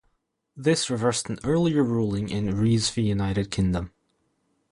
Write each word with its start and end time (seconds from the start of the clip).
This 0.57 0.89
reversed 0.89 1.29
an 1.29 1.37
earlier 1.43 1.83
ruling 1.83 2.27
in 2.31 2.57
"Rees 2.57 2.89
v 2.89 3.03
United 3.03 3.51
Kingdom". 3.51 3.91